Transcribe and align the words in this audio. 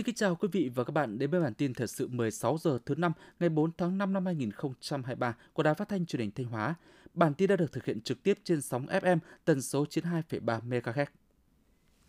Xin 0.00 0.04
kính 0.04 0.14
chào 0.14 0.36
quý 0.36 0.48
vị 0.52 0.70
và 0.74 0.84
các 0.84 0.90
bạn 0.90 1.18
đến 1.18 1.30
với 1.30 1.40
bản 1.40 1.54
tin 1.54 1.74
thời 1.74 1.86
sự 1.86 2.08
16 2.08 2.58
giờ 2.58 2.78
thứ 2.86 2.94
năm 2.94 3.12
ngày 3.40 3.48
4 3.48 3.70
tháng 3.78 3.98
5 3.98 4.12
năm 4.12 4.26
2023 4.26 5.36
của 5.52 5.62
Đài 5.62 5.74
Phát 5.74 5.88
thanh 5.88 6.06
Truyền 6.06 6.20
hình 6.20 6.30
Thanh 6.30 6.46
Hóa. 6.46 6.74
Bản 7.14 7.34
tin 7.34 7.48
đã 7.48 7.56
được 7.56 7.72
thực 7.72 7.84
hiện 7.84 8.00
trực 8.00 8.22
tiếp 8.22 8.38
trên 8.44 8.60
sóng 8.60 8.86
FM 8.86 9.18
tần 9.44 9.62
số 9.62 9.84
92,3 9.84 10.60
MHz. 10.68 11.06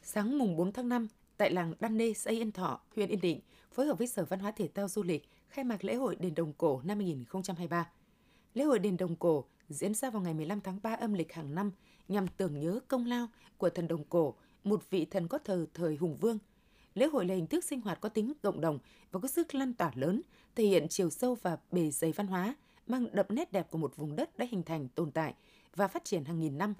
Sáng 0.02 0.38
mùng 0.38 0.56
4 0.56 0.72
tháng 0.72 0.90
5, 0.90 1.08
tại 1.38 1.52
làng 1.52 1.74
Đan 1.80 1.98
Nê, 1.98 2.14
xã 2.14 2.32
Yên 2.32 2.52
Thọ, 2.52 2.82
huyện 2.96 3.10
Yên 3.10 3.22
Định, 3.22 3.40
phối 3.72 3.86
hợp 3.86 3.98
với 3.98 4.08
Sở 4.08 4.26
Văn 4.26 4.40
hóa 4.40 4.52
Thể 4.52 4.70
thao 4.76 4.88
Du 4.88 5.04
lịch 5.04 5.30
khai 5.50 5.66
mạc 5.66 5.84
lễ 5.84 5.96
hội 5.96 6.16
đền 6.16 6.36
Đồng 6.36 6.54
Cổ 6.54 6.82
năm 6.84 6.98
2023. 6.98 7.90
Lễ 8.54 8.64
hội 8.64 8.80
đền 8.80 8.98
Đồng 8.98 9.16
Cổ 9.16 9.46
diễn 9.70 9.94
ra 9.94 10.10
vào 10.10 10.22
ngày 10.22 10.34
15 10.34 10.62
tháng 10.62 10.80
3 10.84 10.94
âm 10.94 11.14
lịch 11.14 11.34
hàng 11.34 11.56
năm 11.56 11.72
nhằm 12.08 12.28
tưởng 12.28 12.60
nhớ 12.60 12.80
công 12.88 13.06
lao 13.06 13.28
của 13.58 13.70
thần 13.70 13.88
Đồng 13.88 14.04
Cổ, 14.04 14.36
một 14.64 14.90
vị 14.90 15.06
thần 15.06 15.28
có 15.28 15.38
thờ 15.38 15.66
thời 15.74 15.96
hùng 15.96 16.16
vương– 16.16 16.38
Lễ 16.94 17.08
hội 17.08 17.26
là 17.26 17.36
hình 17.36 17.48
thức 17.48 17.64
sinh 17.64 17.82
hoạt 17.82 18.02
có 18.02 18.10
tính 18.10 18.34
cộng 18.42 18.62
đồng 18.62 18.80
và 19.12 19.20
có 19.20 19.28
sức 19.28 19.56
lan 19.56 19.74
tỏa 19.74 19.92
lớn, 19.96 20.22
thể 20.56 20.64
hiện 20.64 20.88
chiều 20.90 21.10
sâu 21.10 21.38
và 21.42 21.58
bề 21.72 21.92
dày 21.92 22.12
văn 22.12 22.28
hóa, 22.28 22.56
mang 22.88 23.16
đậm 23.16 23.26
nét 23.30 23.52
đẹp 23.52 23.72
của 23.72 23.78
một 23.78 23.98
vùng 23.98 24.16
đất 24.16 24.38
đã 24.38 24.46
hình 24.52 24.64
thành, 24.64 24.88
tồn 24.88 25.12
tại 25.12 25.34
và 25.76 25.88
phát 25.88 26.06
triển 26.06 26.26
hàng 26.26 26.40
nghìn 26.40 26.58
năm, 26.58 26.74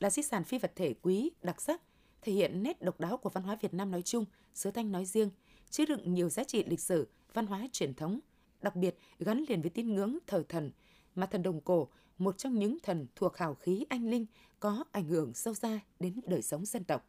là 0.00 0.10
di 0.10 0.22
sản 0.22 0.44
phi 0.44 0.58
vật 0.58 0.72
thể 0.76 0.94
quý, 1.02 1.30
đặc 1.42 1.60
sắc, 1.60 1.82
thể 2.22 2.32
hiện 2.32 2.62
nét 2.62 2.82
độc 2.82 3.00
đáo 3.00 3.16
của 3.16 3.30
văn 3.30 3.44
hóa 3.44 3.56
Việt 3.60 3.74
Nam 3.74 3.90
nói 3.90 4.02
chung, 4.02 4.24
xứ 4.54 4.70
Thanh 4.70 4.92
nói 4.92 5.04
riêng, 5.04 5.30
chứa 5.70 5.84
đựng 5.86 6.14
nhiều 6.14 6.28
giá 6.28 6.44
trị 6.44 6.64
lịch 6.64 6.80
sử, 6.80 7.08
văn 7.34 7.46
hóa 7.46 7.66
truyền 7.72 7.94
thống, 7.94 8.20
đặc 8.62 8.76
biệt 8.76 8.98
gắn 9.18 9.44
liền 9.48 9.60
với 9.60 9.70
tín 9.70 9.94
ngưỡng 9.94 10.18
thờ 10.26 10.44
thần, 10.48 10.70
mà 11.14 11.26
thần 11.26 11.42
đồng 11.42 11.60
cổ, 11.60 11.88
một 12.18 12.38
trong 12.38 12.58
những 12.58 12.78
thần 12.82 13.06
thuộc 13.16 13.36
hào 13.36 13.54
khí 13.54 13.86
anh 13.88 14.10
linh, 14.10 14.26
có 14.60 14.84
ảnh 14.92 15.08
hưởng 15.08 15.34
sâu 15.34 15.54
xa 15.54 15.80
đến 16.00 16.20
đời 16.26 16.42
sống 16.42 16.64
dân 16.64 16.84
tộc. 16.84 17.04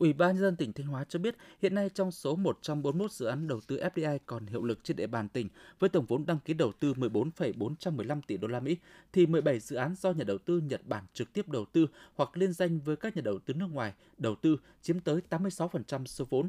Ủy 0.00 0.12
ban 0.12 0.34
nhân 0.34 0.42
dân 0.42 0.56
tỉnh 0.56 0.72
Thanh 0.72 0.86
Hóa 0.86 1.04
cho 1.04 1.18
biết 1.18 1.36
hiện 1.62 1.74
nay 1.74 1.90
trong 1.94 2.10
số 2.10 2.36
141 2.36 3.12
dự 3.12 3.26
án 3.26 3.48
đầu 3.48 3.60
tư 3.66 3.80
FDI 3.94 4.18
còn 4.26 4.46
hiệu 4.46 4.64
lực 4.64 4.84
trên 4.84 4.96
địa 4.96 5.06
bàn 5.06 5.28
tỉnh 5.28 5.48
với 5.78 5.90
tổng 5.90 6.04
vốn 6.06 6.26
đăng 6.26 6.38
ký 6.44 6.54
đầu 6.54 6.72
tư 6.80 6.94
14,415 6.96 8.22
tỷ 8.22 8.36
đô 8.36 8.48
la 8.48 8.60
Mỹ 8.60 8.76
thì 9.12 9.26
17 9.26 9.60
dự 9.60 9.76
án 9.76 9.94
do 9.94 10.12
nhà 10.12 10.24
đầu 10.24 10.38
tư 10.38 10.60
Nhật 10.60 10.80
Bản 10.86 11.04
trực 11.14 11.32
tiếp 11.32 11.48
đầu 11.48 11.64
tư 11.64 11.86
hoặc 12.14 12.36
liên 12.36 12.52
danh 12.52 12.80
với 12.80 12.96
các 12.96 13.16
nhà 13.16 13.22
đầu 13.22 13.38
tư 13.38 13.54
nước 13.54 13.66
ngoài 13.72 13.92
đầu 14.18 14.34
tư 14.34 14.56
chiếm 14.82 15.00
tới 15.00 15.20
86% 15.30 16.06
số 16.06 16.24
vốn 16.30 16.48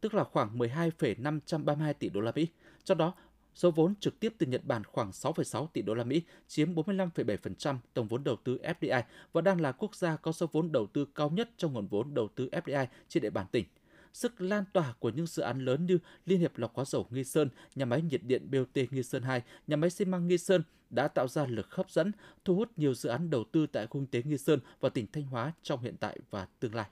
tức 0.00 0.14
là 0.14 0.24
khoảng 0.24 0.58
12,532 0.58 1.94
tỷ 1.94 2.08
đô 2.08 2.20
la 2.20 2.32
Mỹ. 2.34 2.48
Trong 2.84 2.98
đó, 2.98 3.14
Số 3.54 3.70
vốn 3.70 3.94
trực 4.00 4.20
tiếp 4.20 4.34
từ 4.38 4.46
Nhật 4.46 4.64
Bản 4.64 4.84
khoảng 4.84 5.10
6,6 5.10 5.66
tỷ 5.66 5.82
đô 5.82 5.94
la 5.94 6.04
Mỹ, 6.04 6.22
chiếm 6.48 6.74
45,7% 6.74 7.76
tổng 7.94 8.08
vốn 8.08 8.24
đầu 8.24 8.36
tư 8.44 8.58
FDI 8.62 9.02
và 9.32 9.40
đang 9.40 9.60
là 9.60 9.72
quốc 9.72 9.94
gia 9.94 10.16
có 10.16 10.32
số 10.32 10.46
vốn 10.52 10.72
đầu 10.72 10.86
tư 10.86 11.06
cao 11.14 11.30
nhất 11.30 11.50
trong 11.56 11.72
nguồn 11.72 11.86
vốn 11.86 12.14
đầu 12.14 12.28
tư 12.34 12.48
FDI 12.52 12.86
trên 13.08 13.22
địa 13.22 13.30
bàn 13.30 13.46
tỉnh. 13.52 13.64
Sức 14.12 14.40
lan 14.40 14.64
tỏa 14.72 14.94
của 14.98 15.10
những 15.10 15.26
dự 15.26 15.42
án 15.42 15.64
lớn 15.64 15.86
như 15.86 15.98
Liên 16.26 16.40
hiệp 16.40 16.58
lọc 16.58 16.74
hóa 16.74 16.84
dầu 16.84 17.06
Nghi 17.10 17.24
Sơn, 17.24 17.48
nhà 17.74 17.84
máy 17.84 18.02
nhiệt 18.02 18.20
điện 18.24 18.50
BOT 18.50 18.76
Nghi 18.90 19.02
Sơn 19.02 19.22
2, 19.22 19.42
nhà 19.66 19.76
máy 19.76 19.90
xi 19.90 20.04
măng 20.04 20.28
Nghi 20.28 20.38
Sơn 20.38 20.62
đã 20.90 21.08
tạo 21.08 21.28
ra 21.28 21.46
lực 21.46 21.74
hấp 21.74 21.90
dẫn, 21.90 22.12
thu 22.44 22.54
hút 22.54 22.70
nhiều 22.76 22.94
dự 22.94 23.08
án 23.08 23.30
đầu 23.30 23.44
tư 23.52 23.66
tại 23.66 23.86
khu 23.86 24.00
kinh 24.00 24.06
tế 24.06 24.22
Nghi 24.30 24.38
Sơn 24.38 24.60
và 24.80 24.88
tỉnh 24.88 25.06
Thanh 25.12 25.24
Hóa 25.24 25.52
trong 25.62 25.80
hiện 25.80 25.96
tại 26.00 26.18
và 26.30 26.46
tương 26.60 26.74
lai. 26.74 26.86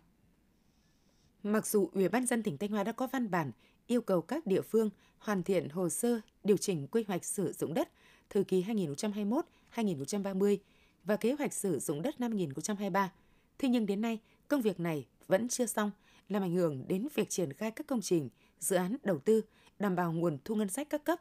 Mặc 1.43 1.67
dù 1.67 1.91
Ủy 1.93 2.09
ban 2.09 2.27
dân 2.27 2.43
tỉnh 2.43 2.59
Thanh 2.59 2.71
Hóa 2.71 2.85
đã 2.85 2.93
có 2.93 3.07
văn 3.07 3.31
bản 3.31 3.53
yêu 3.87 4.01
cầu 4.01 4.23
các 4.23 4.47
địa 4.47 4.61
phương 4.61 4.91
hoàn 5.19 5.43
thiện 5.43 5.69
hồ 5.69 5.89
sơ 5.89 6.21
điều 6.45 6.57
chỉnh 6.57 6.87
quy 6.87 7.05
hoạch 7.09 7.25
sử 7.25 7.53
dụng 7.53 7.75
đất 7.75 7.89
thời 8.31 8.45
kỳ 8.45 8.65
2021-2030 9.75 10.57
và 11.05 11.17
kế 11.17 11.33
hoạch 11.33 11.53
sử 11.53 11.79
dụng 11.79 12.03
đất 12.03 12.21
năm 12.21 12.31
2023. 12.31 13.13
Thế 13.59 13.69
nhưng 13.69 13.87
đến 13.87 14.01
nay, 14.01 14.19
công 14.49 14.63
việc 14.63 14.81
này 14.81 15.07
vẫn 15.27 15.49
chưa 15.49 15.67
xong, 15.67 15.91
làm 16.29 16.43
ảnh 16.43 16.55
hưởng 16.55 16.85
đến 16.89 17.09
việc 17.15 17.31
triển 17.31 17.53
khai 17.53 17.71
các 17.71 17.87
công 17.87 18.01
trình, 18.01 18.29
dự 18.59 18.77
án 18.77 18.97
đầu 19.03 19.19
tư, 19.19 19.43
đảm 19.79 19.97
bảo 19.97 20.13
nguồn 20.13 20.39
thu 20.45 20.55
ngân 20.55 20.69
sách 20.69 20.91
các 20.91 21.05
cấp. 21.05 21.21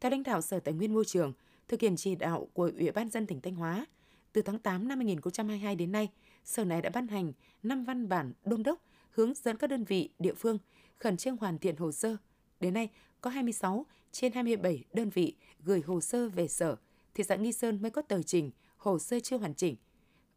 Theo 0.00 0.10
lãnh 0.10 0.22
đạo 0.22 0.42
Sở 0.42 0.60
Tài 0.60 0.74
nguyên 0.74 0.94
Môi 0.94 1.04
trường, 1.04 1.32
thực 1.68 1.80
hiện 1.80 1.96
chỉ 1.96 2.14
đạo 2.14 2.48
của 2.52 2.70
Ủy 2.78 2.90
ban 2.90 3.10
dân 3.10 3.26
tỉnh 3.26 3.40
Thanh 3.40 3.54
Hóa, 3.54 3.86
từ 4.32 4.42
tháng 4.42 4.58
8 4.58 4.88
năm 4.88 4.98
2022 4.98 5.76
đến 5.76 5.92
nay, 5.92 6.08
Sở 6.44 6.64
này 6.64 6.82
đã 6.82 6.90
ban 6.90 7.08
hành 7.08 7.32
5 7.62 7.84
văn 7.84 8.08
bản 8.08 8.32
đôn 8.44 8.62
đốc 8.62 8.80
hướng 9.14 9.34
dẫn 9.34 9.56
các 9.56 9.66
đơn 9.66 9.84
vị 9.84 10.08
địa 10.18 10.34
phương 10.34 10.58
khẩn 10.98 11.16
trương 11.16 11.36
hoàn 11.36 11.58
thiện 11.58 11.76
hồ 11.76 11.92
sơ. 11.92 12.16
Đến 12.60 12.74
nay, 12.74 12.90
có 13.20 13.30
26 13.30 13.86
trên 14.12 14.32
27 14.32 14.84
đơn 14.92 15.10
vị 15.10 15.36
gửi 15.64 15.82
hồ 15.86 16.00
sơ 16.00 16.28
về 16.28 16.48
sở, 16.48 16.76
thị 17.14 17.24
xã 17.24 17.36
Nghi 17.36 17.52
Sơn 17.52 17.82
mới 17.82 17.90
có 17.90 18.02
tờ 18.02 18.22
trình, 18.22 18.50
hồ 18.76 18.98
sơ 18.98 19.20
chưa 19.20 19.38
hoàn 19.38 19.54
chỉnh. 19.54 19.76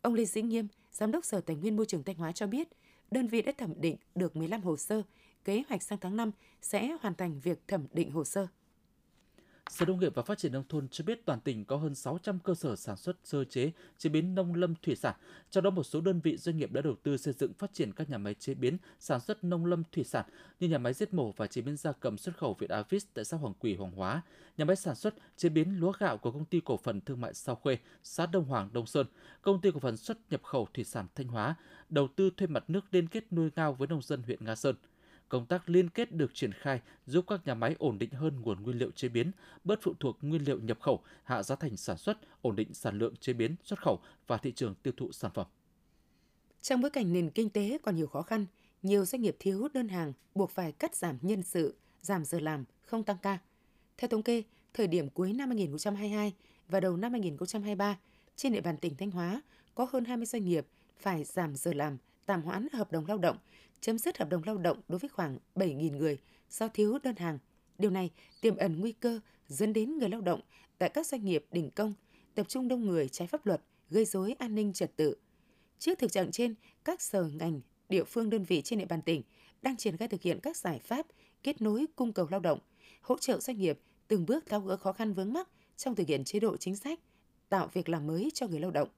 Ông 0.01 0.13
Lê 0.13 0.25
Dĩ 0.25 0.41
Nghiêm, 0.41 0.67
Giám 0.91 1.11
đốc 1.11 1.25
Sở 1.25 1.41
Tài 1.41 1.55
nguyên 1.55 1.75
Môi 1.75 1.85
trường 1.85 2.03
Thanh 2.03 2.15
Hóa 2.15 2.31
cho 2.31 2.47
biết, 2.47 2.67
đơn 3.11 3.27
vị 3.27 3.41
đã 3.41 3.51
thẩm 3.57 3.81
định 3.81 3.95
được 4.15 4.35
15 4.35 4.61
hồ 4.61 4.77
sơ, 4.77 5.01
kế 5.43 5.63
hoạch 5.69 5.83
sang 5.83 5.99
tháng 6.01 6.17
5 6.17 6.31
sẽ 6.61 6.97
hoàn 7.01 7.15
thành 7.15 7.39
việc 7.39 7.67
thẩm 7.67 7.87
định 7.91 8.11
hồ 8.11 8.23
sơ. 8.23 8.47
Sở 9.69 9.85
Nông 9.85 9.99
nghiệp 9.99 10.15
và 10.15 10.23
Phát 10.23 10.37
triển 10.37 10.51
Nông 10.51 10.63
thôn 10.69 10.87
cho 10.87 11.03
biết 11.03 11.25
toàn 11.25 11.39
tỉnh 11.39 11.65
có 11.65 11.77
hơn 11.77 11.95
600 11.95 12.39
cơ 12.39 12.55
sở 12.55 12.75
sản 12.75 12.97
xuất 12.97 13.17
sơ 13.23 13.43
chế, 13.43 13.71
chế 13.97 14.09
biến 14.09 14.35
nông 14.35 14.55
lâm 14.55 14.75
thủy 14.83 14.95
sản. 14.95 15.15
Trong 15.51 15.63
đó 15.63 15.69
một 15.69 15.83
số 15.83 16.01
đơn 16.01 16.19
vị 16.19 16.37
doanh 16.37 16.57
nghiệp 16.57 16.71
đã 16.71 16.81
đầu 16.81 16.95
tư 17.03 17.17
xây 17.17 17.33
dựng 17.33 17.53
phát 17.53 17.73
triển 17.73 17.93
các 17.93 18.09
nhà 18.09 18.17
máy 18.17 18.33
chế 18.33 18.53
biến 18.53 18.77
sản 18.99 19.19
xuất 19.19 19.43
nông 19.43 19.65
lâm 19.65 19.83
thủy 19.91 20.03
sản 20.03 20.25
như 20.59 20.67
nhà 20.67 20.77
máy 20.77 20.93
giết 20.93 21.13
mổ 21.13 21.31
và 21.31 21.47
chế 21.47 21.61
biến 21.61 21.77
gia 21.77 21.91
cầm 21.91 22.17
xuất 22.17 22.37
khẩu 22.37 22.53
Việt 22.53 22.69
Avis 22.69 23.05
tại 23.13 23.25
xã 23.25 23.37
Hoàng 23.37 23.53
Quỳ, 23.59 23.75
Hoàng 23.75 23.91
Hóa, 23.91 24.21
nhà 24.57 24.65
máy 24.65 24.75
sản 24.75 24.95
xuất 24.95 25.13
chế 25.37 25.49
biến 25.49 25.79
lúa 25.79 25.91
gạo 25.99 26.17
của 26.17 26.31
công 26.31 26.45
ty 26.45 26.61
cổ 26.65 26.77
phần 26.77 27.01
thương 27.01 27.21
mại 27.21 27.33
Sao 27.33 27.55
Khuê, 27.55 27.77
xã 28.03 28.25
Đông 28.25 28.45
Hoàng, 28.45 28.69
Đông 28.73 28.85
Sơn, 28.85 29.07
công 29.41 29.61
ty 29.61 29.71
cổ 29.71 29.79
phần 29.79 29.97
xuất 29.97 30.17
nhập 30.29 30.43
khẩu 30.43 30.67
thủy 30.73 30.83
sản 30.83 31.07
Thanh 31.15 31.27
Hóa, 31.27 31.55
đầu 31.89 32.07
tư 32.15 32.29
thuê 32.37 32.47
mặt 32.47 32.63
nước 32.67 32.85
liên 32.91 33.07
kết 33.07 33.33
nuôi 33.33 33.49
ngao 33.55 33.73
với 33.73 33.87
nông 33.87 34.01
dân 34.01 34.23
huyện 34.23 34.45
Nga 34.45 34.55
Sơn– 34.55 34.75
công 35.29 35.45
tác 35.45 35.69
liên 35.69 35.89
kết 35.89 36.11
được 36.11 36.33
triển 36.33 36.53
khai 36.53 36.81
giúp 37.05 37.25
các 37.27 37.47
nhà 37.47 37.53
máy 37.53 37.75
ổn 37.79 37.99
định 37.99 38.11
hơn 38.11 38.41
nguồn 38.41 38.63
nguyên 38.63 38.77
liệu 38.77 38.91
chế 38.91 39.09
biến, 39.09 39.31
bớt 39.63 39.79
phụ 39.81 39.93
thuộc 39.99 40.17
nguyên 40.21 40.43
liệu 40.43 40.59
nhập 40.59 40.79
khẩu, 40.81 41.03
hạ 41.23 41.43
giá 41.43 41.55
thành 41.55 41.77
sản 41.77 41.97
xuất, 41.97 42.17
ổn 42.41 42.55
định 42.55 42.73
sản 42.73 42.97
lượng 42.97 43.15
chế 43.15 43.33
biến, 43.33 43.55
xuất 43.63 43.81
khẩu 43.81 43.99
và 44.27 44.37
thị 44.37 44.51
trường 44.51 44.75
tiêu 44.83 44.93
thụ 44.97 45.11
sản 45.11 45.31
phẩm. 45.33 45.47
Trong 46.61 46.81
bối 46.81 46.89
cảnh 46.89 47.13
nền 47.13 47.29
kinh 47.29 47.49
tế 47.49 47.77
còn 47.83 47.95
nhiều 47.95 48.07
khó 48.07 48.21
khăn, 48.21 48.45
nhiều 48.83 49.05
doanh 49.05 49.21
nghiệp 49.21 49.35
thiếu 49.39 49.67
đơn 49.73 49.87
hàng 49.87 50.13
buộc 50.35 50.51
phải 50.51 50.71
cắt 50.71 50.95
giảm 50.95 51.17
nhân 51.21 51.43
sự, 51.43 51.75
giảm 52.01 52.25
giờ 52.25 52.39
làm, 52.39 52.65
không 52.81 53.03
tăng 53.03 53.17
ca. 53.21 53.37
Theo 53.97 54.07
thống 54.07 54.23
kê, 54.23 54.43
thời 54.73 54.87
điểm 54.87 55.09
cuối 55.09 55.33
năm 55.33 55.49
2022 55.49 56.33
và 56.67 56.79
đầu 56.79 56.97
năm 56.97 57.11
2023, 57.11 57.97
trên 58.35 58.53
địa 58.53 58.61
bàn 58.61 58.77
tỉnh 58.77 58.95
Thanh 58.95 59.11
Hóa 59.11 59.41
có 59.75 59.87
hơn 59.91 60.05
20 60.05 60.25
doanh 60.25 60.45
nghiệp 60.45 60.67
phải 60.99 61.23
giảm 61.23 61.55
giờ 61.55 61.73
làm, 61.73 61.97
tạm 62.27 62.41
hoãn 62.41 62.67
hợp 62.73 62.91
đồng 62.91 63.05
lao 63.07 63.17
động, 63.17 63.37
chấm 63.81 63.97
dứt 63.97 64.17
hợp 64.17 64.29
đồng 64.29 64.41
lao 64.45 64.57
động 64.57 64.81
đối 64.87 64.99
với 64.99 65.09
khoảng 65.09 65.37
7.000 65.55 65.97
người 65.97 66.17
do 66.49 66.67
thiếu 66.67 66.97
đơn 67.03 67.15
hàng. 67.15 67.39
Điều 67.77 67.91
này 67.91 68.11
tiềm 68.41 68.57
ẩn 68.57 68.79
nguy 68.79 68.91
cơ 68.91 69.19
dẫn 69.47 69.73
đến 69.73 69.97
người 69.97 70.09
lao 70.09 70.21
động 70.21 70.41
tại 70.77 70.89
các 70.89 71.07
doanh 71.07 71.25
nghiệp 71.25 71.45
đình 71.51 71.69
công 71.75 71.93
tập 72.35 72.45
trung 72.49 72.67
đông 72.67 72.85
người 72.85 73.09
trái 73.09 73.27
pháp 73.27 73.45
luật, 73.45 73.61
gây 73.89 74.05
rối 74.05 74.35
an 74.39 74.55
ninh 74.55 74.73
trật 74.73 74.95
tự. 74.95 75.15
Trước 75.79 75.99
thực 75.99 76.11
trạng 76.11 76.31
trên, 76.31 76.55
các 76.83 77.01
sở 77.01 77.23
ngành, 77.23 77.61
địa 77.89 78.03
phương 78.03 78.29
đơn 78.29 78.43
vị 78.43 78.61
trên 78.61 78.79
địa 78.79 78.85
bàn 78.85 79.01
tỉnh 79.01 79.21
đang 79.61 79.77
triển 79.77 79.97
khai 79.97 80.07
thực 80.07 80.21
hiện 80.21 80.39
các 80.39 80.57
giải 80.57 80.79
pháp 80.79 81.05
kết 81.43 81.61
nối 81.61 81.85
cung 81.95 82.13
cầu 82.13 82.27
lao 82.31 82.39
động, 82.39 82.59
hỗ 83.01 83.17
trợ 83.17 83.39
doanh 83.39 83.57
nghiệp 83.57 83.79
từng 84.07 84.25
bước 84.25 84.45
tháo 84.45 84.61
gỡ 84.61 84.77
khó 84.77 84.93
khăn 84.93 85.13
vướng 85.13 85.33
mắc 85.33 85.49
trong 85.77 85.95
thực 85.95 86.07
hiện 86.07 86.23
chế 86.23 86.39
độ 86.39 86.57
chính 86.57 86.75
sách, 86.75 86.99
tạo 87.49 87.69
việc 87.73 87.89
làm 87.89 88.07
mới 88.07 88.31
cho 88.33 88.47
người 88.47 88.59
lao 88.59 88.71
động. 88.71 88.89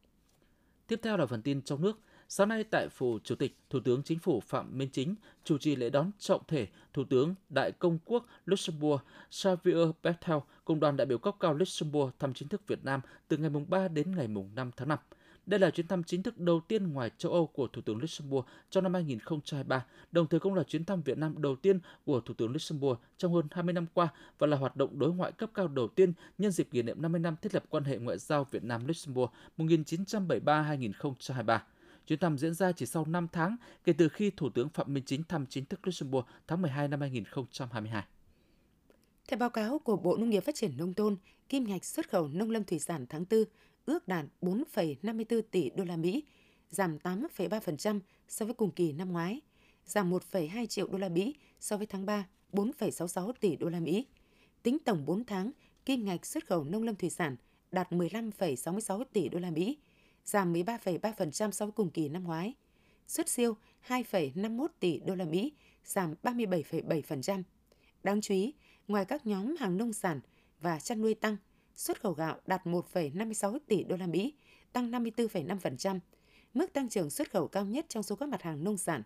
Tiếp 0.88 1.00
theo 1.03 1.18
là 1.18 1.25
phần 1.25 1.41
tin 1.41 1.62
trong 1.62 1.81
nước. 1.81 2.00
Sáng 2.31 2.50
nay 2.50 2.63
tại 2.63 2.90
Phủ 2.90 3.19
Chủ 3.23 3.35
tịch, 3.35 3.57
Thủ 3.69 3.79
tướng 3.79 4.03
Chính 4.03 4.19
phủ 4.19 4.40
Phạm 4.40 4.78
Minh 4.78 4.90
Chính 4.91 5.16
chủ 5.44 5.57
trì 5.57 5.75
lễ 5.75 5.90
đón 5.90 6.12
trọng 6.19 6.41
thể 6.47 6.67
Thủ 6.94 7.03
tướng 7.03 7.35
Đại 7.50 7.72
Công 7.72 8.00
quốc 8.06 8.25
Luxembourg 8.45 9.01
Xavier 9.31 9.90
Bettel 10.03 10.38
cùng 10.66 10.79
đoàn 10.79 10.98
đại 10.98 11.06
biểu 11.06 11.18
cấp 11.18 11.36
cao 11.39 11.53
Luxembourg 11.53 12.12
thăm 12.19 12.33
chính 12.33 12.48
thức 12.48 12.68
Việt 12.68 12.86
Nam 12.86 13.01
từ 13.27 13.38
ngày 13.38 13.50
3 13.68 13.88
đến 13.88 14.15
ngày 14.15 14.27
5 14.27 14.71
tháng 14.77 14.88
5. 14.88 15.00
Đây 15.45 15.59
là 15.59 15.69
chuyến 15.69 15.88
thăm 15.88 16.03
chính 16.03 16.24
thức 16.24 16.38
đầu 16.38 16.62
tiên 16.68 16.94
ngoài 16.94 17.12
châu 17.18 17.31
Âu 17.31 17.48
của 17.48 17.68
Thủ 17.68 17.81
tướng 17.81 17.98
Luxembourg 17.98 18.48
trong 18.69 18.83
năm 18.83 18.94
2023, 18.94 19.86
đồng 20.12 20.27
thời 20.27 20.39
cũng 20.39 20.53
là 20.53 20.63
chuyến 20.63 20.86
thăm 20.86 21.01
Việt 21.01 21.18
Nam 21.18 21.42
đầu 21.42 21.56
tiên 21.56 21.80
của 22.06 22.21
Thủ 22.21 22.33
tướng 22.33 22.51
Luxembourg 22.51 23.00
trong 23.18 23.33
hơn 23.33 23.48
20 23.51 23.74
năm 23.74 23.86
qua 23.94 24.07
và 24.39 24.48
là 24.48 24.57
hoạt 24.57 24.75
động 24.75 25.00
đối 25.00 25.13
ngoại 25.13 25.31
cấp 25.31 25.50
cao 25.53 25.68
đầu 25.68 25.88
tiên 25.88 26.13
nhân 26.38 26.51
dịp 26.51 26.68
kỷ 26.71 26.81
niệm 26.81 27.01
50 27.01 27.19
năm 27.19 27.36
thiết 27.42 27.53
lập 27.53 27.63
quan 27.69 27.83
hệ 27.83 27.98
ngoại 27.98 28.18
giao 28.18 28.48
Việt 28.51 28.63
Nam 28.63 28.88
Luxembourg 28.88 29.31
1973-2023. 29.57 31.59
Chuyến 32.09 32.19
thăm 32.19 32.38
diễn 32.38 32.53
ra 32.53 32.71
chỉ 32.71 32.85
sau 32.85 33.06
5 33.06 33.27
tháng 33.31 33.56
kể 33.83 33.94
từ 33.94 34.09
khi 34.09 34.31
Thủ 34.38 34.50
tướng 34.50 34.69
Phạm 34.69 34.94
Minh 34.94 35.03
Chính 35.06 35.23
thăm 35.23 35.45
chính 35.45 35.65
thức 35.65 35.79
Luxembourg 35.83 36.27
tháng 36.47 36.61
12 36.61 36.88
năm 36.88 37.01
2022. 37.01 38.03
Theo 39.27 39.38
báo 39.38 39.50
cáo 39.50 39.79
của 39.79 39.97
Bộ 39.97 40.17
Nông 40.17 40.29
nghiệp 40.29 40.44
Phát 40.44 40.56
triển 40.56 40.77
Nông 40.77 40.94
thôn, 40.94 41.17
kim 41.50 41.63
ngạch 41.63 41.85
xuất 41.85 42.09
khẩu 42.09 42.27
nông 42.27 42.51
lâm 42.51 42.63
thủy 42.63 42.79
sản 42.79 43.06
tháng 43.09 43.25
4 43.29 43.44
ước 43.85 44.07
đạt 44.07 44.25
4,54 44.41 45.41
tỷ 45.51 45.69
đô 45.69 45.83
la 45.83 45.97
Mỹ, 45.97 46.23
giảm 46.69 46.97
8,3% 46.97 48.00
so 48.27 48.45
với 48.45 48.53
cùng 48.53 48.71
kỳ 48.71 48.91
năm 48.91 49.12
ngoái, 49.12 49.41
giảm 49.85 50.12
1,2 50.12 50.65
triệu 50.65 50.88
đô 50.88 50.97
la 50.97 51.09
Mỹ 51.09 51.35
so 51.59 51.77
với 51.77 51.85
tháng 51.85 52.05
3, 52.05 52.27
4,66 52.53 53.33
tỷ 53.39 53.55
đô 53.55 53.69
la 53.69 53.79
Mỹ. 53.79 54.07
Tính 54.63 54.77
tổng 54.85 55.05
4 55.05 55.25
tháng, 55.25 55.51
kim 55.85 56.05
ngạch 56.05 56.25
xuất 56.25 56.47
khẩu 56.47 56.63
nông 56.63 56.83
lâm 56.83 56.95
thủy 56.95 57.09
sản 57.09 57.35
đạt 57.71 57.91
15,66 57.91 59.03
tỷ 59.13 59.29
đô 59.29 59.39
la 59.39 59.51
Mỹ, 59.51 59.77
giảm 60.25 60.54
13,3% 60.54 61.51
so 61.51 61.66
với 61.66 61.74
cùng 61.74 61.89
kỳ 61.89 62.10
năm 62.10 62.24
ngoái. 62.24 62.54
Xuất 63.07 63.30
siêu 63.30 63.57
2,51 63.88 64.68
tỷ 64.80 65.00
đô 65.00 65.16
la 65.16 65.25
Mỹ, 65.25 65.54
giảm 65.86 66.16
37,7%. 66.24 67.44
Đáng 68.04 68.21
chú 68.21 68.33
ý, 68.33 68.54
ngoài 68.88 69.06
các 69.06 69.27
nhóm 69.27 69.56
hàng 69.60 69.77
nông 69.77 69.94
sản 69.94 70.19
và 70.62 70.80
chăn 70.80 71.01
nuôi 71.01 71.13
tăng, 71.13 71.38
xuất 71.75 72.01
khẩu 72.01 72.13
gạo 72.13 72.39
đạt 72.48 72.66
1,56 72.66 73.60
tỷ 73.68 73.83
đô 73.83 73.95
la 73.95 74.07
Mỹ, 74.07 74.33
tăng 74.74 74.92
54,5%, 74.92 76.00
mức 76.54 76.74
tăng 76.74 76.89
trưởng 76.89 77.10
xuất 77.10 77.31
khẩu 77.31 77.48
cao 77.48 77.65
nhất 77.65 77.86
trong 77.89 78.04
số 78.04 78.15
các 78.15 78.30
mặt 78.30 78.42
hàng 78.42 78.63
nông 78.63 78.77
sản. 78.77 79.04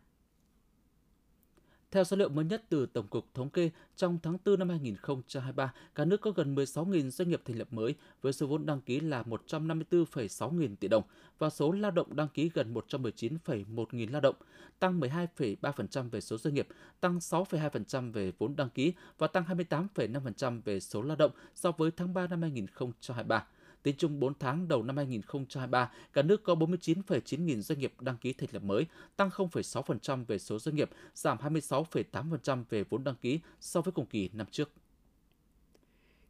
Theo 1.93 2.03
số 2.03 2.17
liệu 2.17 2.29
mới 2.29 2.45
nhất 2.45 2.63
từ 2.69 2.85
Tổng 2.85 3.07
cục 3.07 3.33
Thống 3.33 3.49
kê, 3.49 3.69
trong 3.95 4.19
tháng 4.23 4.37
4 4.45 4.59
năm 4.59 4.69
2023, 4.69 5.73
cả 5.95 6.05
nước 6.05 6.21
có 6.21 6.31
gần 6.31 6.55
16.000 6.55 7.09
doanh 7.09 7.29
nghiệp 7.29 7.41
thành 7.45 7.57
lập 7.57 7.67
mới 7.71 7.95
với 8.21 8.33
số 8.33 8.47
vốn 8.47 8.65
đăng 8.65 8.81
ký 8.81 8.99
là 8.99 9.23
154,6 9.23 10.51
nghìn 10.51 10.75
tỷ 10.75 10.87
đồng 10.87 11.03
và 11.39 11.49
số 11.49 11.71
lao 11.71 11.91
động 11.91 12.15
đăng 12.15 12.27
ký 12.27 12.51
gần 12.53 12.73
119,1 12.73 13.85
nghìn 13.91 14.09
lao 14.09 14.21
động, 14.21 14.35
tăng 14.79 14.99
12,3% 14.99 16.09
về 16.09 16.21
số 16.21 16.37
doanh 16.37 16.53
nghiệp, 16.53 16.67
tăng 16.99 17.17
6,2% 17.17 18.11
về 18.11 18.31
vốn 18.37 18.55
đăng 18.55 18.69
ký 18.69 18.93
và 19.17 19.27
tăng 19.27 19.43
28,5% 19.43 20.61
về 20.65 20.79
số 20.79 21.01
lao 21.01 21.15
động 21.15 21.31
so 21.55 21.71
với 21.71 21.91
tháng 21.91 22.13
3 22.13 22.27
năm 22.27 22.41
2023. 22.41 23.47
Tính 23.83 23.95
chung 23.97 24.19
4 24.19 24.33
tháng 24.39 24.67
đầu 24.67 24.83
năm 24.83 24.97
2023, 24.97 25.91
cả 26.13 26.21
nước 26.21 26.43
có 26.43 26.55
49,9 26.55 27.45
nghìn 27.45 27.61
doanh 27.61 27.79
nghiệp 27.79 27.93
đăng 28.01 28.17
ký 28.17 28.33
thành 28.33 28.49
lập 28.51 28.63
mới, 28.63 28.85
tăng 29.15 29.29
0,6% 29.29 30.25
về 30.25 30.39
số 30.39 30.59
doanh 30.59 30.75
nghiệp, 30.75 30.89
giảm 31.15 31.37
26,8% 31.37 32.63
về 32.69 32.83
vốn 32.89 33.03
đăng 33.03 33.15
ký 33.15 33.39
so 33.59 33.81
với 33.81 33.91
cùng 33.91 34.05
kỳ 34.05 34.29
năm 34.33 34.47
trước. 34.51 34.71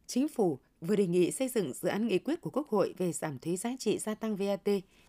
Chính 0.06 0.28
phủ 0.28 0.58
vừa 0.80 0.96
đề 0.96 1.06
nghị 1.06 1.30
xây 1.30 1.48
dựng 1.48 1.72
dự 1.72 1.88
án 1.88 2.06
nghị 2.06 2.18
quyết 2.18 2.40
của 2.40 2.50
Quốc 2.50 2.68
hội 2.68 2.94
về 2.98 3.12
giảm 3.12 3.38
thuế 3.38 3.56
giá 3.56 3.70
trị 3.78 3.98
gia 3.98 4.14
tăng 4.14 4.36
VAT 4.36 4.68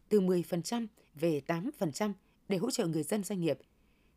từ 0.10 0.22
10% 0.22 0.88
về 1.16 1.42
8% 1.48 2.14
để 2.50 2.58
hỗ 2.58 2.72
trợ 2.72 2.88
người 2.88 3.04
dân 3.04 3.24
doanh 3.24 3.42
nghiệp. 3.42 3.60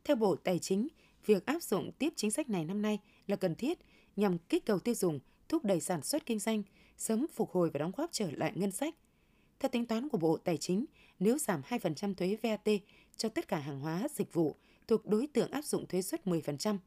Theo 0.05 0.17
Bộ 0.17 0.37
Tài 0.37 0.59
chính, 0.59 0.89
việc 1.27 1.47
áp 1.47 1.63
dụng 1.63 1.91
tiếp 1.99 2.13
chính 2.17 2.31
sách 2.31 2.51
này 2.51 2.65
năm 2.65 2.83
nay 2.83 2.99
là 3.27 3.37
cần 3.37 3.55
thiết 3.55 3.79
nhằm 4.17 4.39
kích 4.39 4.67
cầu 4.67 4.79
tiêu 4.79 4.95
dùng, 4.95 5.21
thúc 5.49 5.65
đẩy 5.65 5.81
sản 5.81 6.03
xuất 6.03 6.27
kinh 6.27 6.39
doanh, 6.39 6.63
sớm 6.99 7.27
phục 7.35 7.51
hồi 7.51 7.71
và 7.71 7.79
đóng 7.79 7.93
góp 7.97 8.13
trở 8.13 8.31
lại 8.31 8.53
ngân 8.55 8.71
sách. 8.71 8.95
Theo 9.61 9.69
tính 9.69 9.87
toán 9.87 10.09
của 10.09 10.19
Bộ 10.19 10.37
Tài 10.37 10.57
chính, 10.57 10.85
nếu 11.19 11.39
giảm 11.39 11.63
2% 11.69 12.15
thuế 12.15 12.37
VAT 12.43 12.69
cho 13.17 13.29
tất 13.29 13.49
cả 13.49 13.59
hàng 13.59 13.81
hóa, 13.81 14.07
dịch 14.15 14.33
vụ 14.33 14.57
thuộc 14.89 15.07
đối 15.07 15.27
tượng 15.27 15.51
áp 15.51 15.65
dụng 15.65 15.87
thuế 15.87 16.03
suất 16.03 16.27
10%, 16.27 16.79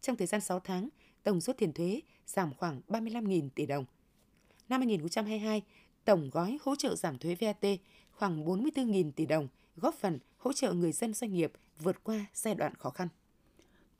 trong 0.00 0.16
thời 0.16 0.26
gian 0.26 0.40
6 0.40 0.60
tháng, 0.60 0.88
tổng 1.22 1.40
số 1.40 1.52
tiền 1.52 1.72
thuế 1.72 2.00
giảm 2.26 2.54
khoảng 2.54 2.80
35.000 2.88 3.48
tỷ 3.54 3.66
đồng. 3.66 3.84
Năm 4.68 4.80
2022, 4.80 5.62
tổng 6.04 6.30
gói 6.32 6.58
hỗ 6.62 6.76
trợ 6.76 6.96
giảm 6.96 7.18
thuế 7.18 7.34
VAT 7.34 7.64
khoảng 8.10 8.44
44.000 8.44 9.12
tỷ 9.12 9.26
đồng, 9.26 9.48
góp 9.76 9.94
phần 9.94 10.18
hỗ 10.36 10.52
trợ 10.52 10.72
người 10.72 10.92
dân 10.92 11.14
doanh 11.14 11.32
nghiệp 11.32 11.52
vượt 11.78 12.04
qua 12.04 12.26
giai 12.34 12.54
đoạn 12.54 12.74
khó 12.74 12.90
khăn. 12.90 13.08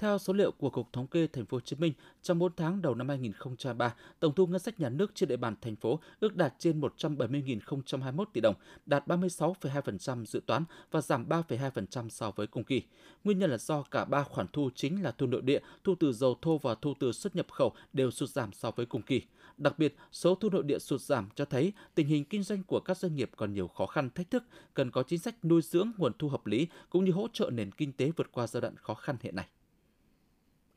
Theo 0.00 0.18
số 0.18 0.32
liệu 0.32 0.52
của 0.52 0.70
Cục 0.70 0.92
Thống 0.92 1.06
kê 1.06 1.26
Thành 1.26 1.46
phố 1.46 1.56
Hồ 1.56 1.60
Chí 1.60 1.76
Minh, 1.76 1.92
trong 2.22 2.38
4 2.38 2.52
tháng 2.56 2.82
đầu 2.82 2.94
năm 2.94 3.08
2023, 3.08 3.94
tổng 4.20 4.34
thu 4.34 4.46
ngân 4.46 4.58
sách 4.58 4.80
nhà 4.80 4.88
nước 4.88 5.12
trên 5.14 5.28
địa 5.28 5.36
bàn 5.36 5.54
thành 5.60 5.76
phố 5.76 6.00
ước 6.20 6.36
đạt 6.36 6.54
trên 6.58 6.80
170.021 6.80 8.24
tỷ 8.32 8.40
đồng, 8.40 8.54
đạt 8.86 9.06
36,2% 9.06 10.24
dự 10.24 10.40
toán 10.46 10.64
và 10.90 11.00
giảm 11.00 11.28
3,2% 11.28 12.08
so 12.08 12.30
với 12.30 12.46
cùng 12.46 12.64
kỳ. 12.64 12.82
Nguyên 13.24 13.38
nhân 13.38 13.50
là 13.50 13.58
do 13.58 13.82
cả 13.82 14.04
ba 14.04 14.22
khoản 14.22 14.46
thu 14.52 14.70
chính 14.74 15.02
là 15.02 15.10
thu 15.10 15.26
nội 15.26 15.42
địa, 15.42 15.60
thu 15.84 15.94
từ 16.00 16.12
dầu 16.12 16.38
thô 16.42 16.58
và 16.58 16.74
thu 16.74 16.94
từ 17.00 17.12
xuất 17.12 17.36
nhập 17.36 17.46
khẩu 17.50 17.72
đều 17.92 18.10
sụt 18.10 18.28
giảm 18.28 18.52
so 18.52 18.70
với 18.70 18.86
cùng 18.86 19.02
kỳ. 19.02 19.22
Đặc 19.58 19.78
biệt, 19.78 19.96
số 20.12 20.34
thu 20.34 20.48
nội 20.50 20.62
địa 20.62 20.78
sụt 20.78 21.00
giảm 21.00 21.28
cho 21.34 21.44
thấy 21.44 21.72
tình 21.94 22.06
hình 22.06 22.24
kinh 22.24 22.42
doanh 22.42 22.62
của 22.62 22.80
các 22.80 22.96
doanh 22.96 23.14
nghiệp 23.14 23.30
còn 23.36 23.52
nhiều 23.52 23.68
khó 23.68 23.86
khăn 23.86 24.10
thách 24.10 24.30
thức, 24.30 24.44
cần 24.74 24.90
có 24.90 25.02
chính 25.02 25.18
sách 25.18 25.44
nuôi 25.44 25.62
dưỡng 25.62 25.92
nguồn 25.96 26.12
thu 26.18 26.28
hợp 26.28 26.46
lý 26.46 26.66
cũng 26.90 27.04
như 27.04 27.12
hỗ 27.12 27.28
trợ 27.32 27.50
nền 27.52 27.70
kinh 27.72 27.92
tế 27.92 28.12
vượt 28.16 28.32
qua 28.32 28.46
giai 28.46 28.60
đoạn 28.60 28.76
khó 28.76 28.94
khăn 28.94 29.16
hiện 29.22 29.36
nay. 29.36 29.46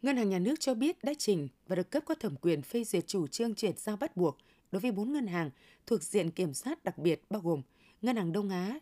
Ngân 0.03 0.17
hàng 0.17 0.29
Nhà 0.29 0.39
nước 0.39 0.59
cho 0.59 0.73
biết 0.73 1.03
đã 1.03 1.13
trình 1.17 1.47
và 1.67 1.75
được 1.75 1.91
cấp 1.91 2.03
có 2.05 2.15
thẩm 2.15 2.35
quyền 2.35 2.61
phê 2.61 2.83
duyệt 2.83 3.07
chủ 3.07 3.27
trương 3.27 3.55
chuyển 3.55 3.73
giao 3.77 3.97
bắt 3.97 4.17
buộc 4.17 4.37
đối 4.71 4.79
với 4.79 4.91
4 4.91 5.13
ngân 5.13 5.27
hàng 5.27 5.49
thuộc 5.87 6.03
diện 6.03 6.31
kiểm 6.31 6.53
soát 6.53 6.83
đặc 6.83 6.97
biệt 6.97 7.21
bao 7.29 7.41
gồm 7.41 7.61
Ngân 8.01 8.15
hàng 8.15 8.31
Đông 8.31 8.49
Á, 8.49 8.79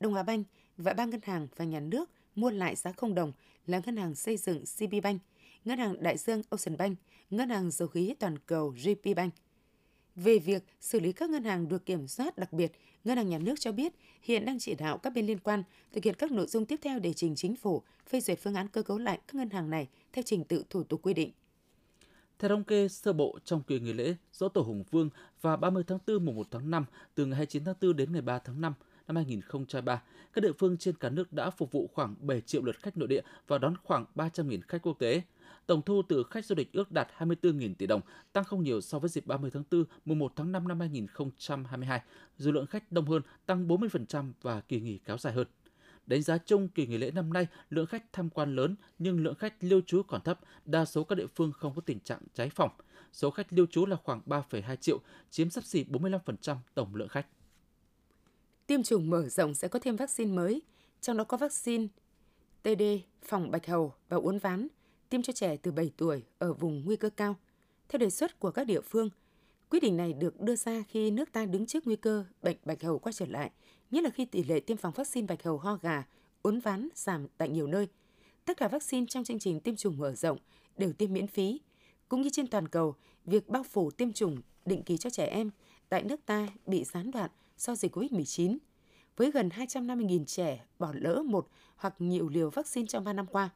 Đông 0.00 0.14
Á 0.14 0.22
Banh 0.22 0.44
và 0.76 0.92
ba 0.92 1.04
ngân 1.04 1.20
hàng 1.22 1.48
và 1.56 1.64
nhà 1.64 1.80
nước 1.80 2.10
mua 2.34 2.50
lại 2.50 2.76
giá 2.76 2.92
không 2.92 3.14
đồng 3.14 3.32
là 3.66 3.80
Ngân 3.84 3.96
hàng 3.96 4.14
Xây 4.14 4.36
dựng 4.36 4.64
CB 4.78 4.94
Bank, 5.02 5.22
Ngân 5.64 5.78
hàng 5.78 6.02
Đại 6.02 6.16
Dương 6.18 6.42
Ocean 6.50 6.76
Bank, 6.76 6.98
Ngân 7.30 7.48
hàng 7.48 7.70
Dầu 7.70 7.88
khí 7.88 8.14
Toàn 8.18 8.38
cầu 8.38 8.74
GP 8.84 9.16
Bank. 9.16 9.34
Về 10.16 10.38
việc 10.38 10.64
xử 10.80 11.00
lý 11.00 11.12
các 11.12 11.30
ngân 11.30 11.44
hàng 11.44 11.68
được 11.68 11.86
kiểm 11.86 12.08
soát 12.08 12.38
đặc 12.38 12.52
biệt, 12.52 12.72
Ngân 13.04 13.16
hàng 13.16 13.28
Nhà 13.28 13.38
nước 13.38 13.60
cho 13.60 13.72
biết 13.72 13.92
hiện 14.22 14.44
đang 14.44 14.58
chỉ 14.58 14.74
đạo 14.74 14.98
các 14.98 15.10
bên 15.10 15.26
liên 15.26 15.38
quan 15.38 15.62
thực 15.92 16.04
hiện 16.04 16.14
các 16.14 16.30
nội 16.30 16.46
dung 16.46 16.66
tiếp 16.66 16.80
theo 16.82 16.98
để 16.98 17.12
trình 17.12 17.34
chính 17.34 17.56
phủ 17.56 17.82
phê 18.08 18.20
duyệt 18.20 18.38
phương 18.42 18.54
án 18.54 18.68
cơ 18.68 18.82
cấu 18.82 18.98
lại 18.98 19.20
các 19.26 19.34
ngân 19.34 19.50
hàng 19.50 19.70
này 19.70 19.88
theo 20.12 20.22
trình 20.26 20.44
tự 20.44 20.64
thủ 20.70 20.82
tục 20.82 21.00
quy 21.02 21.14
định. 21.14 21.30
Theo 22.38 22.48
thống 22.48 22.64
kê 22.64 22.88
sơ 22.88 23.12
bộ 23.12 23.38
trong 23.44 23.62
kỳ 23.62 23.80
nghỉ 23.80 23.92
lễ 23.92 24.14
Dỗ 24.32 24.48
Tổ 24.48 24.60
Hùng 24.60 24.84
Vương 24.90 25.10
và 25.40 25.56
30 25.56 25.84
tháng 25.86 25.98
4 26.06 26.24
mùng 26.24 26.36
1 26.36 26.46
tháng 26.50 26.70
5 26.70 26.84
từ 27.14 27.26
ngày 27.26 27.36
29 27.36 27.64
tháng 27.64 27.74
4 27.80 27.96
đến 27.96 28.12
ngày 28.12 28.22
3 28.22 28.38
tháng 28.38 28.60
5 28.60 28.74
năm 29.06 29.16
2023, 29.16 30.02
các 30.32 30.40
địa 30.40 30.52
phương 30.58 30.76
trên 30.76 30.96
cả 30.96 31.08
nước 31.08 31.32
đã 31.32 31.50
phục 31.50 31.72
vụ 31.72 31.90
khoảng 31.92 32.14
7 32.20 32.40
triệu 32.40 32.62
lượt 32.62 32.76
khách 32.82 32.96
nội 32.96 33.08
địa 33.08 33.20
và 33.46 33.58
đón 33.58 33.74
khoảng 33.84 34.04
300.000 34.14 34.60
khách 34.68 34.82
quốc 34.82 34.98
tế. 34.98 35.22
Tổng 35.66 35.82
thu 35.82 36.02
từ 36.08 36.24
khách 36.30 36.44
du 36.44 36.54
lịch 36.54 36.72
ước 36.72 36.92
đạt 36.92 37.08
24.000 37.18 37.74
tỷ 37.74 37.86
đồng, 37.86 38.00
tăng 38.32 38.44
không 38.44 38.62
nhiều 38.62 38.80
so 38.80 38.98
với 38.98 39.10
dịp 39.10 39.26
30 39.26 39.50
tháng 39.54 39.62
4, 39.70 39.84
mùng 40.04 40.18
1 40.18 40.32
tháng 40.36 40.52
5 40.52 40.68
năm 40.68 40.80
2022. 40.80 42.02
Dù 42.38 42.52
lượng 42.52 42.66
khách 42.66 42.92
đông 42.92 43.06
hơn, 43.06 43.22
tăng 43.46 43.68
40% 43.68 44.32
và 44.42 44.60
kỳ 44.60 44.80
nghỉ 44.80 44.98
kéo 44.98 45.18
dài 45.18 45.32
hơn. 45.32 45.46
Đánh 46.06 46.22
giá 46.22 46.38
chung 46.38 46.68
kỳ 46.68 46.86
nghỉ 46.86 46.98
lễ 46.98 47.10
năm 47.10 47.32
nay, 47.32 47.46
lượng 47.70 47.86
khách 47.86 48.12
tham 48.12 48.30
quan 48.30 48.56
lớn 48.56 48.76
nhưng 48.98 49.24
lượng 49.24 49.34
khách 49.34 49.54
lưu 49.60 49.80
trú 49.86 50.02
còn 50.02 50.20
thấp, 50.20 50.40
đa 50.64 50.84
số 50.84 51.04
các 51.04 51.14
địa 51.14 51.26
phương 51.26 51.52
không 51.52 51.74
có 51.74 51.80
tình 51.86 52.00
trạng 52.00 52.20
cháy 52.34 52.50
phòng. 52.50 52.70
Số 53.12 53.30
khách 53.30 53.52
lưu 53.52 53.66
trú 53.66 53.86
là 53.86 53.96
khoảng 53.96 54.20
3,2 54.26 54.76
triệu, 54.76 55.00
chiếm 55.30 55.50
sắp 55.50 55.64
xỉ 55.64 55.84
45% 55.84 56.56
tổng 56.74 56.94
lượng 56.94 57.08
khách. 57.08 57.26
Tiêm 58.66 58.82
chủng 58.82 59.10
mở 59.10 59.28
rộng 59.28 59.54
sẽ 59.54 59.68
có 59.68 59.78
thêm 59.78 59.96
vaccine 59.96 60.32
mới, 60.32 60.62
trong 61.00 61.16
đó 61.16 61.24
có 61.24 61.36
vaccine 61.36 61.86
TD, 62.62 62.82
phòng 63.22 63.50
bạch 63.50 63.66
hầu 63.66 63.94
và 64.08 64.16
uốn 64.16 64.38
ván, 64.38 64.68
tiêm 65.12 65.22
cho 65.22 65.32
trẻ 65.32 65.56
từ 65.56 65.72
7 65.72 65.90
tuổi 65.96 66.22
ở 66.38 66.52
vùng 66.52 66.84
nguy 66.84 66.96
cơ 66.96 67.10
cao. 67.10 67.36
Theo 67.88 67.98
đề 67.98 68.10
xuất 68.10 68.40
của 68.40 68.50
các 68.50 68.64
địa 68.64 68.80
phương, 68.80 69.10
quyết 69.70 69.82
định 69.82 69.96
này 69.96 70.12
được 70.12 70.40
đưa 70.40 70.56
ra 70.56 70.84
khi 70.88 71.10
nước 71.10 71.32
ta 71.32 71.44
đứng 71.44 71.66
trước 71.66 71.86
nguy 71.86 71.96
cơ 71.96 72.24
bệnh 72.42 72.56
bạch 72.64 72.82
hầu 72.82 72.98
quay 72.98 73.12
trở 73.12 73.26
lại, 73.26 73.50
nhất 73.90 74.04
là 74.04 74.10
khi 74.10 74.24
tỷ 74.24 74.44
lệ 74.44 74.60
tiêm 74.60 74.76
phòng 74.76 74.92
vaccine 74.96 75.26
bạch 75.26 75.42
hầu 75.42 75.58
ho 75.58 75.78
gà, 75.82 76.04
uốn 76.42 76.60
ván 76.60 76.88
giảm 76.94 77.26
tại 77.36 77.48
nhiều 77.48 77.66
nơi. 77.66 77.88
Tất 78.44 78.56
cả 78.56 78.68
vaccine 78.68 79.06
trong 79.08 79.24
chương 79.24 79.38
trình 79.38 79.60
tiêm 79.60 79.76
chủng 79.76 79.98
mở 79.98 80.14
rộng 80.14 80.38
đều 80.76 80.92
tiêm 80.92 81.12
miễn 81.12 81.26
phí. 81.26 81.60
Cũng 82.08 82.22
như 82.22 82.30
trên 82.32 82.46
toàn 82.46 82.68
cầu, 82.68 82.94
việc 83.24 83.48
bao 83.48 83.62
phủ 83.62 83.90
tiêm 83.90 84.12
chủng 84.12 84.36
định 84.64 84.82
kỳ 84.82 84.96
cho 84.96 85.10
trẻ 85.10 85.26
em 85.26 85.50
tại 85.88 86.02
nước 86.02 86.26
ta 86.26 86.48
bị 86.66 86.84
gián 86.84 87.10
đoạn 87.10 87.30
do 87.58 87.74
dịch 87.74 87.96
COVID-19. 87.96 88.58
Với 89.16 89.30
gần 89.30 89.48
250.000 89.48 90.24
trẻ 90.24 90.64
bỏ 90.78 90.92
lỡ 90.94 91.22
một 91.26 91.48
hoặc 91.76 91.94
nhiều 91.98 92.28
liều 92.28 92.50
vaccine 92.50 92.86
trong 92.86 93.04
3 93.04 93.12
năm 93.12 93.26
qua, 93.26 93.50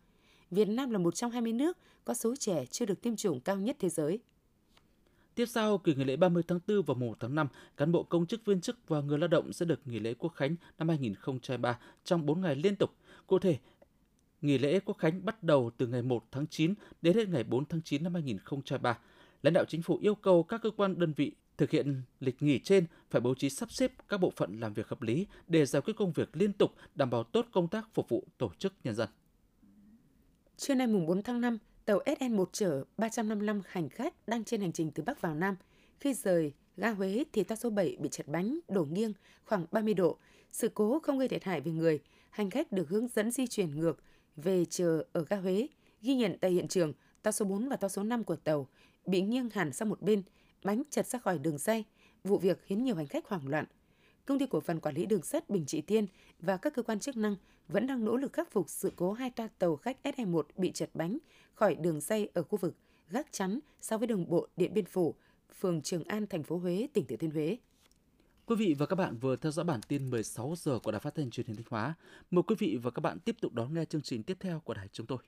Việt 0.50 0.68
Nam 0.68 0.90
là 0.90 0.98
một 0.98 1.14
trong 1.14 1.30
20 1.30 1.52
nước 1.52 1.78
có 2.04 2.14
số 2.14 2.36
trẻ 2.36 2.66
chưa 2.66 2.86
được 2.86 3.02
tiêm 3.02 3.16
chủng 3.16 3.40
cao 3.40 3.56
nhất 3.56 3.76
thế 3.80 3.88
giới. 3.88 4.18
Tiếp 5.34 5.46
sau 5.46 5.78
kỳ 5.78 5.94
nghỉ 5.94 6.04
lễ 6.04 6.16
30 6.16 6.42
tháng 6.48 6.58
4 6.68 6.82
và 6.82 6.94
1 6.94 7.16
tháng 7.20 7.34
5, 7.34 7.48
cán 7.76 7.92
bộ 7.92 8.02
công 8.02 8.26
chức 8.26 8.44
viên 8.44 8.60
chức 8.60 8.78
và 8.88 9.00
người 9.00 9.18
lao 9.18 9.28
động 9.28 9.52
sẽ 9.52 9.66
được 9.66 9.80
nghỉ 9.84 9.98
lễ 9.98 10.14
Quốc 10.14 10.32
khánh 10.36 10.56
năm 10.78 10.88
2023 10.88 11.78
trong 12.04 12.26
4 12.26 12.40
ngày 12.40 12.56
liên 12.56 12.76
tục. 12.76 12.90
Cụ 13.26 13.38
thể, 13.38 13.58
nghỉ 14.42 14.58
lễ 14.58 14.80
Quốc 14.80 14.98
khánh 14.98 15.24
bắt 15.24 15.42
đầu 15.42 15.70
từ 15.76 15.86
ngày 15.86 16.02
1 16.02 16.24
tháng 16.32 16.46
9 16.46 16.74
đến 17.02 17.16
hết 17.16 17.28
ngày 17.28 17.44
4 17.44 17.64
tháng 17.64 17.82
9 17.82 18.02
năm 18.02 18.14
2023. 18.14 18.98
Lãnh 19.42 19.54
đạo 19.54 19.64
chính 19.68 19.82
phủ 19.82 19.98
yêu 20.02 20.14
cầu 20.14 20.42
các 20.42 20.62
cơ 20.62 20.70
quan 20.70 20.98
đơn 20.98 21.12
vị 21.16 21.32
thực 21.56 21.70
hiện 21.70 22.02
lịch 22.20 22.42
nghỉ 22.42 22.58
trên 22.58 22.86
phải 23.10 23.20
bố 23.20 23.34
trí 23.34 23.50
sắp 23.50 23.72
xếp 23.72 23.92
các 24.08 24.20
bộ 24.20 24.32
phận 24.36 24.60
làm 24.60 24.74
việc 24.74 24.88
hợp 24.88 25.02
lý 25.02 25.26
để 25.46 25.66
giải 25.66 25.82
quyết 25.82 25.96
công 25.96 26.12
việc 26.12 26.36
liên 26.36 26.52
tục, 26.52 26.72
đảm 26.94 27.10
bảo 27.10 27.24
tốt 27.24 27.46
công 27.52 27.68
tác 27.68 27.88
phục 27.94 28.08
vụ 28.08 28.24
tổ 28.38 28.50
chức 28.58 28.72
nhân 28.84 28.94
dân. 28.94 29.08
Trưa 30.56 30.74
nay 30.74 30.86
mùng 30.86 31.06
4 31.06 31.22
tháng 31.22 31.40
5, 31.40 31.58
tàu 31.84 31.98
SN1 31.98 32.44
chở 32.52 32.84
355 32.96 33.62
hành 33.66 33.88
khách 33.88 34.28
đang 34.28 34.44
trên 34.44 34.60
hành 34.60 34.72
trình 34.72 34.90
từ 34.90 35.02
Bắc 35.02 35.20
vào 35.20 35.34
Nam. 35.34 35.56
Khi 36.00 36.14
rời 36.14 36.52
ga 36.76 36.90
Huế 36.90 37.24
thì 37.32 37.44
toa 37.44 37.56
số 37.56 37.70
7 37.70 37.96
bị 38.00 38.08
chật 38.08 38.28
bánh, 38.28 38.58
đổ 38.68 38.84
nghiêng 38.84 39.12
khoảng 39.44 39.66
30 39.70 39.94
độ. 39.94 40.18
Sự 40.52 40.68
cố 40.74 40.98
không 41.02 41.18
gây 41.18 41.28
thiệt 41.28 41.44
hại 41.44 41.60
về 41.60 41.72
người, 41.72 42.00
hành 42.30 42.50
khách 42.50 42.72
được 42.72 42.88
hướng 42.88 43.08
dẫn 43.08 43.30
di 43.30 43.46
chuyển 43.46 43.80
ngược 43.80 44.02
về 44.36 44.64
chờ 44.64 45.04
ở 45.12 45.24
ga 45.28 45.36
Huế. 45.36 45.66
Ghi 46.02 46.14
nhận 46.14 46.38
tại 46.40 46.50
hiện 46.50 46.68
trường, 46.68 46.92
toa 47.22 47.32
số 47.32 47.44
4 47.44 47.68
và 47.68 47.76
toa 47.76 47.88
số 47.88 48.02
5 48.02 48.24
của 48.24 48.36
tàu 48.36 48.68
bị 49.06 49.22
nghiêng 49.22 49.50
hẳn 49.50 49.72
sang 49.72 49.88
một 49.88 50.02
bên, 50.02 50.22
bánh 50.64 50.82
chật 50.90 51.06
ra 51.06 51.18
khỏi 51.18 51.38
đường 51.38 51.58
dây. 51.58 51.84
Vụ 52.24 52.38
việc 52.38 52.62
khiến 52.62 52.84
nhiều 52.84 52.96
hành 52.96 53.06
khách 53.06 53.28
hoảng 53.28 53.48
loạn. 53.48 53.64
Công 54.26 54.38
ty 54.38 54.46
cổ 54.46 54.60
phần 54.60 54.80
quản 54.80 54.94
lý 54.94 55.06
đường 55.06 55.22
sắt 55.22 55.50
Bình 55.50 55.66
Trị 55.66 55.80
Tiên 55.80 56.06
và 56.40 56.56
các 56.56 56.74
cơ 56.74 56.82
quan 56.82 57.00
chức 57.00 57.16
năng 57.16 57.36
vẫn 57.68 57.86
đang 57.86 58.04
nỗ 58.04 58.16
lực 58.16 58.32
khắc 58.32 58.50
phục 58.50 58.68
sự 58.68 58.92
cố 58.96 59.12
hai 59.12 59.30
toa 59.30 59.48
tàu 59.58 59.76
khách 59.76 59.98
SE1 60.04 60.42
bị 60.56 60.72
chật 60.72 60.90
bánh 60.94 61.18
khỏi 61.54 61.74
đường 61.74 62.00
dây 62.00 62.30
ở 62.34 62.42
khu 62.42 62.58
vực 62.58 62.74
gác 63.10 63.26
chắn 63.32 63.58
so 63.80 63.98
với 63.98 64.06
đường 64.06 64.28
bộ 64.28 64.46
Điện 64.56 64.74
Biên 64.74 64.84
Phủ, 64.84 65.14
phường 65.60 65.82
Trường 65.82 66.04
An, 66.04 66.26
thành 66.26 66.42
phố 66.42 66.58
Huế, 66.58 66.88
tỉnh 66.92 67.06
Thừa 67.06 67.16
Thiên 67.16 67.30
Huế. 67.30 67.58
Quý 68.46 68.56
vị 68.56 68.74
và 68.78 68.86
các 68.86 68.96
bạn 68.96 69.16
vừa 69.16 69.36
theo 69.36 69.52
dõi 69.52 69.64
bản 69.64 69.80
tin 69.88 70.10
16 70.10 70.54
giờ 70.56 70.78
của 70.78 70.90
Đài 70.90 71.00
Phát 71.00 71.14
thanh 71.14 71.30
Truyền 71.30 71.46
hình 71.46 71.56
Thanh 71.56 71.66
Hóa. 71.70 71.94
Mời 72.30 72.42
quý 72.42 72.56
vị 72.58 72.78
và 72.82 72.90
các 72.90 73.00
bạn 73.00 73.18
tiếp 73.18 73.36
tục 73.40 73.52
đón 73.52 73.74
nghe 73.74 73.84
chương 73.84 74.02
trình 74.02 74.22
tiếp 74.22 74.36
theo 74.40 74.60
của 74.60 74.74
đài 74.74 74.88
chúng 74.92 75.06
tôi. 75.06 75.18